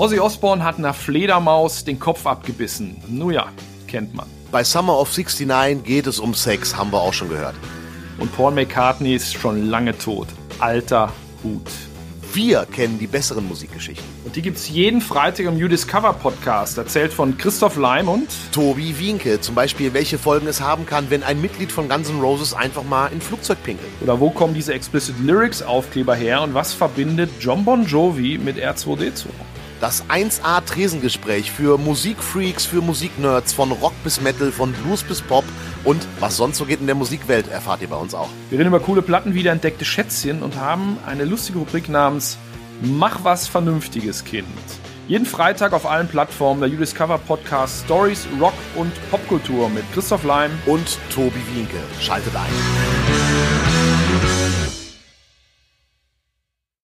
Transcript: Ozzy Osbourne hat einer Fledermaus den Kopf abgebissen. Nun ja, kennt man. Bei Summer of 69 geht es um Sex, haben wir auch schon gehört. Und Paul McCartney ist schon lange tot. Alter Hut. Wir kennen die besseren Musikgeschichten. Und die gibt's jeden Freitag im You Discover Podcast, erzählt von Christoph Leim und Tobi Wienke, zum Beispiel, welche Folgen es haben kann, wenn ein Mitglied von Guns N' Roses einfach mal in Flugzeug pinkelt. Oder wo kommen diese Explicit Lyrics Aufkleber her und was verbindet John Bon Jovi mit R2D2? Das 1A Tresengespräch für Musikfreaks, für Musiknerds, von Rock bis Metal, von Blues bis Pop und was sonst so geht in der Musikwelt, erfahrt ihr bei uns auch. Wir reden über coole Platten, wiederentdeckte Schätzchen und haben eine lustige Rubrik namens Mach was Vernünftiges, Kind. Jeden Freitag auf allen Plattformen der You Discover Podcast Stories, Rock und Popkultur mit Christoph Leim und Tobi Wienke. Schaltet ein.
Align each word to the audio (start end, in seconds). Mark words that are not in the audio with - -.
Ozzy 0.00 0.18
Osbourne 0.18 0.64
hat 0.64 0.78
einer 0.78 0.94
Fledermaus 0.94 1.84
den 1.84 1.98
Kopf 1.98 2.26
abgebissen. 2.26 2.96
Nun 3.06 3.34
ja, 3.34 3.48
kennt 3.86 4.14
man. 4.14 4.24
Bei 4.50 4.64
Summer 4.64 4.98
of 4.98 5.14
69 5.14 5.84
geht 5.84 6.06
es 6.06 6.18
um 6.18 6.32
Sex, 6.32 6.74
haben 6.74 6.90
wir 6.90 7.02
auch 7.02 7.12
schon 7.12 7.28
gehört. 7.28 7.54
Und 8.18 8.34
Paul 8.34 8.52
McCartney 8.52 9.14
ist 9.14 9.34
schon 9.34 9.68
lange 9.68 9.98
tot. 9.98 10.28
Alter 10.58 11.12
Hut. 11.44 11.70
Wir 12.32 12.64
kennen 12.64 12.98
die 12.98 13.08
besseren 13.08 13.46
Musikgeschichten. 13.46 14.06
Und 14.24 14.36
die 14.36 14.40
gibt's 14.40 14.70
jeden 14.70 15.02
Freitag 15.02 15.44
im 15.44 15.58
You 15.58 15.68
Discover 15.68 16.14
Podcast, 16.14 16.78
erzählt 16.78 17.12
von 17.12 17.36
Christoph 17.36 17.76
Leim 17.76 18.08
und 18.08 18.28
Tobi 18.52 18.98
Wienke, 18.98 19.42
zum 19.42 19.54
Beispiel, 19.54 19.92
welche 19.92 20.16
Folgen 20.16 20.46
es 20.46 20.62
haben 20.62 20.86
kann, 20.86 21.10
wenn 21.10 21.22
ein 21.22 21.42
Mitglied 21.42 21.70
von 21.70 21.90
Guns 21.90 22.08
N' 22.08 22.22
Roses 22.22 22.54
einfach 22.54 22.84
mal 22.84 23.08
in 23.08 23.20
Flugzeug 23.20 23.62
pinkelt. 23.62 23.90
Oder 24.00 24.18
wo 24.18 24.30
kommen 24.30 24.54
diese 24.54 24.72
Explicit 24.72 25.16
Lyrics 25.22 25.60
Aufkleber 25.60 26.14
her 26.14 26.40
und 26.40 26.54
was 26.54 26.72
verbindet 26.72 27.28
John 27.38 27.66
Bon 27.66 27.84
Jovi 27.84 28.38
mit 28.38 28.56
R2D2? 28.56 29.26
Das 29.80 30.04
1A 30.10 30.62
Tresengespräch 30.62 31.50
für 31.50 31.78
Musikfreaks, 31.78 32.66
für 32.66 32.82
Musiknerds, 32.82 33.54
von 33.54 33.72
Rock 33.72 33.94
bis 34.04 34.20
Metal, 34.20 34.52
von 34.52 34.72
Blues 34.74 35.02
bis 35.02 35.22
Pop 35.22 35.44
und 35.84 36.06
was 36.18 36.36
sonst 36.36 36.58
so 36.58 36.66
geht 36.66 36.80
in 36.80 36.86
der 36.86 36.94
Musikwelt, 36.94 37.48
erfahrt 37.48 37.80
ihr 37.80 37.88
bei 37.88 37.96
uns 37.96 38.14
auch. 38.14 38.28
Wir 38.50 38.58
reden 38.58 38.68
über 38.68 38.80
coole 38.80 39.00
Platten, 39.00 39.32
wiederentdeckte 39.32 39.86
Schätzchen 39.86 40.42
und 40.42 40.56
haben 40.56 40.98
eine 41.06 41.24
lustige 41.24 41.60
Rubrik 41.60 41.88
namens 41.88 42.36
Mach 42.82 43.24
was 43.24 43.48
Vernünftiges, 43.48 44.24
Kind. 44.24 44.46
Jeden 45.08 45.26
Freitag 45.26 45.72
auf 45.72 45.86
allen 45.86 46.08
Plattformen 46.08 46.60
der 46.60 46.68
You 46.68 46.76
Discover 46.76 47.16
Podcast 47.16 47.84
Stories, 47.84 48.26
Rock 48.38 48.54
und 48.76 48.92
Popkultur 49.10 49.70
mit 49.70 49.90
Christoph 49.94 50.24
Leim 50.24 50.50
und 50.66 50.98
Tobi 51.08 51.40
Wienke. 51.54 51.78
Schaltet 52.00 52.36
ein. 52.36 53.89